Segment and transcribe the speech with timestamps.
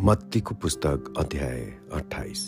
[0.00, 1.60] मत्तीको पुस्तक अध्याय
[1.92, 2.40] अठाइस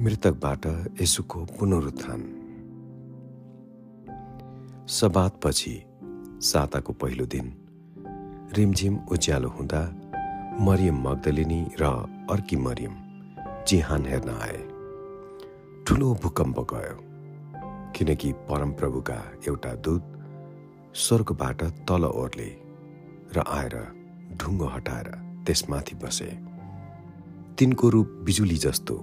[0.00, 0.66] मृतकबाट
[1.00, 2.20] यसुको पुनरुत्थान।
[4.88, 5.74] सबातपछि
[6.40, 7.52] साताको पहिलो दिन
[8.56, 9.82] रिमझिम उज्यालो हुँदा
[10.60, 11.84] मरियम मगदलिनी र
[12.30, 12.94] अर्की मरियम
[13.66, 14.62] चिहान हेर्न आए।
[15.86, 16.96] ठुलो भूकम्प गयो
[17.96, 20.02] किनकि परमप्रभुका एउटा दूत
[20.94, 22.50] स्वर्गबाट तल ओर्ले
[23.36, 24.03] र आएर
[24.36, 25.08] ढुङ्गो हटाएर
[25.46, 26.30] त्यसमाथि बसे।
[27.58, 28.96] तिनको रूप बिजुली जस्तो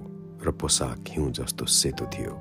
[0.44, 2.34] र पोसाक हिउँ जस्तो सेतो थियो।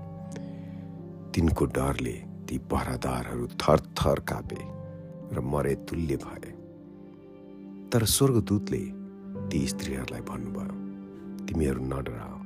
[1.34, 3.48] तिनको डरले ती पहरादारहरू
[3.98, 4.62] थर कापे
[5.36, 6.52] र मरे तुल्य भए।
[7.92, 8.84] तर स्वर्गदूतले
[9.50, 12.38] ती स्त्रीहरूलाई भन्नुभयो तिमीहरू नडराओ।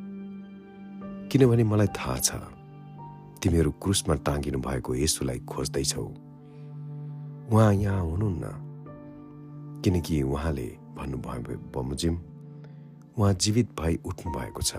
[1.29, 2.29] किनभने मलाई थाहा छ
[3.41, 6.05] तिमीहरू क्रुसमा टाँगिनु भएको यसुलाई खोज्दैछौ।
[7.51, 8.64] उहाँ यहाँ हुनुहुन्न।
[9.85, 10.65] किनकि उहाँले
[10.97, 12.17] भन्नुभयो बमोजिम
[13.17, 14.75] उहाँ जीवित भई उठ्नु भएको छ।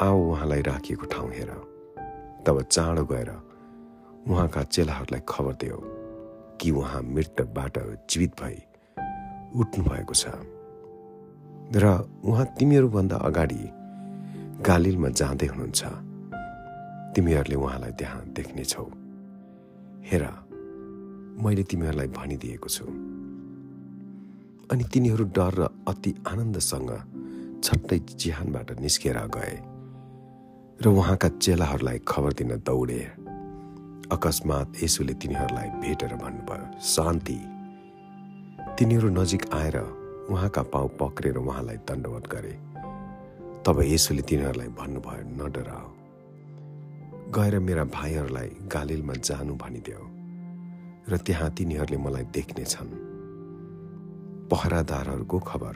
[0.00, 1.50] आओ उहाँलाई राखिएको ठाउँ हेर।
[2.46, 3.30] तब चाँडो गएर
[4.28, 5.76] उहाँका चेलाहरूलाई खबर दियो
[6.60, 7.78] कि उहाँ मृतकबाट
[8.10, 8.56] जीवित भई
[9.60, 10.24] उठ्नु भएको छ।
[11.76, 11.84] र
[12.24, 13.62] उहाँ तिमीहरूभन्दा अगाडि
[14.64, 15.84] गालिलमा जाँदै हुनुहुन्छ।
[17.14, 18.84] तिमीहरूले उहाँलाई त्यहाँ देख्नेछौ।
[20.08, 20.24] हेर
[21.44, 23.19] मैले तिमीहरूलाई भनिदिएको छु।
[24.70, 26.90] अनि तिनीहरू डर र अति आनन्दसँग
[27.64, 29.56] छट्टै चिहानबाट निस्केर गए
[30.82, 33.02] र उहाँका चेलाहरूलाई खबर दिन दौडे।
[34.14, 37.38] अकस्मात यसुले तिनीहरूलाई भेटेर भन्नुभयो शान्ति।
[38.78, 39.76] तिनीहरू नजिक आएर
[40.30, 42.54] उहाँका पाउ पक्रेर उहाँलाई दण्डवत गरे।
[43.66, 45.88] तब यसुले तिनीहरूलाई भन्नुभयो न डराओ।
[47.34, 50.04] गएर मेरा भाइहरूलाई गालिलमा जानु भनिदेऊ
[51.10, 53.09] र त्यहाँ तिनीहरूले मलाई देख्नेछन्।
[54.50, 55.74] पहरादारहरूको खबर।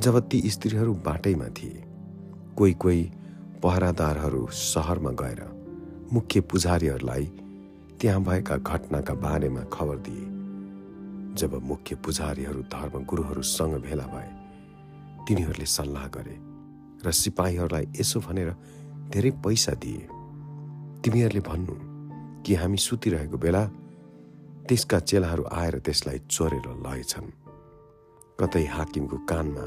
[0.00, 1.82] जब ती स्त्रीहरू बाटैमा थिए
[2.56, 3.02] कोही कोही
[3.62, 5.40] पहरादारहरू सहरमा गएर
[6.12, 7.24] मुख्य पुजारीहरूलाई
[8.00, 10.26] त्यहाँ भएका घटनाका बारेमा खबर दिए।
[11.34, 14.30] जब मुख्य पुजारीहरू धर्मगुरुहरूसँग भेला भए
[15.28, 16.36] तिनीहरूले सल्लाह गरे
[17.06, 18.50] र सिपाहीहरूलाई यसो भनेर
[19.12, 20.08] धेरै पैसा दिए।
[21.04, 21.74] तिमीहरूले भन्नु
[22.42, 23.62] कि हामी सुतिरहेको बेला
[24.68, 27.28] त्यसका चेलाहरू आएर त्यसलाई चोरेर लगेछन्
[28.40, 29.66] कतै हाकिमको कानमा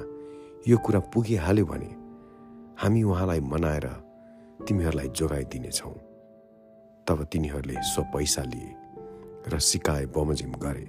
[0.68, 1.92] यो कुरा पुगिहाल्यो भने
[2.82, 3.88] हामी उहाँलाई मनाएर
[4.68, 5.96] तिमीहरूलाई जोगाइदिनेछौँ।
[7.08, 8.72] तब तिनीहरूले सो पैसा लिए
[9.48, 10.88] र सिकाए बमोजिम गरे।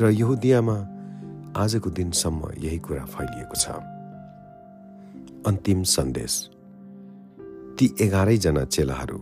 [0.00, 0.76] र यहुदियामा
[1.56, 3.66] आजको दिनसम्म यही कुरा फैलिएको छ।
[5.46, 6.34] अन्तिम सन्देश।
[7.78, 9.18] ती एघारैजना चेलाहरू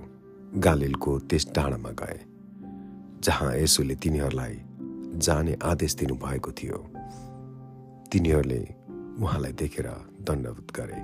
[0.57, 2.19] गालिलको त्यस डाँडामा गए
[3.25, 4.55] जहाँ यसुले तिनीहरूलाई
[5.19, 6.79] जाने आदेश दिनुभएको थियो।
[8.13, 8.63] तिनीहरूले
[9.23, 9.87] उहाँलाई देखेर
[10.27, 11.01] दण्डवत गरे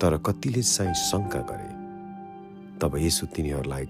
[0.00, 1.70] तर कतिले चाहिँ शङ्का गरे
[2.80, 3.84] तब यसो तिनीहरूलाई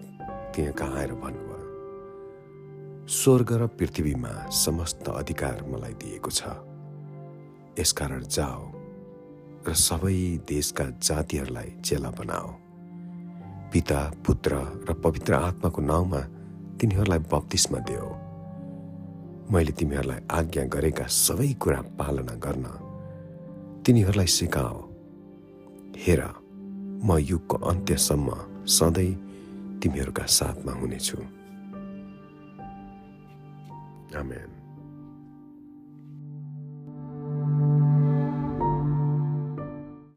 [0.54, 1.56] त्यहाँ कहाँ आएर भन्नुभयो?
[3.10, 6.42] स्वर्ग र पृथ्वीमा समस्त अधिकार मलाई दिएको छ।
[7.78, 8.62] यसकारण जाओ
[9.66, 12.48] र सबै देशका जातिहरूलाई चेला बनाओ।
[13.72, 14.52] पिता पुत्र
[14.88, 16.20] र पवित्र आत्माको नाउँमा
[16.78, 18.25] तिनीहरूलाई बत्तिसमा देऊ
[19.50, 22.66] मैले तिमीहरूलाई आज्ञा गरेका सबै कुरा पालना गर्न
[23.86, 24.78] तिनीहरूलाई सिकाओ।
[25.96, 26.22] हेर
[27.06, 28.28] म युगको अन्त्यसम्म
[28.66, 29.12] सधैँ
[29.80, 31.18] तिमीहरूका साथमा हुनेछु।
[34.18, 34.65] आमेन।